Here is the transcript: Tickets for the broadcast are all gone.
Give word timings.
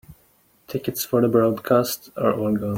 Tickets 0.65 1.05
for 1.05 1.21
the 1.21 1.27
broadcast 1.27 2.09
are 2.17 2.33
all 2.33 2.55
gone. 2.57 2.69